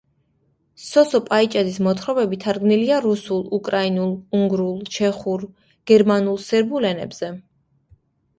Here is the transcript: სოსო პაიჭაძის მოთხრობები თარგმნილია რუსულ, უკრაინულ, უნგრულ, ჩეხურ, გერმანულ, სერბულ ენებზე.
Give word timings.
სოსო 0.83 1.19
პაიჭაძის 1.25 1.75
მოთხრობები 1.87 2.39
თარგმნილია 2.43 2.97
რუსულ, 3.07 3.43
უკრაინულ, 3.59 4.17
უნგრულ, 4.39 4.81
ჩეხურ, 4.97 5.45
გერმანულ, 5.93 6.41
სერბულ 6.49 6.91
ენებზე. 6.95 7.31